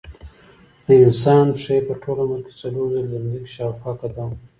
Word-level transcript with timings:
د 0.85 0.87
انسان 1.05 1.45
پښې 1.57 1.77
په 1.87 1.93
ټول 2.01 2.17
عمر 2.23 2.39
کې 2.45 2.53
څلور 2.61 2.87
ځلې 2.93 3.07
د 3.11 3.15
ځمکې 3.25 3.53
شاوخوا 3.55 3.91
قدم 4.01 4.29
وهي. 4.31 4.47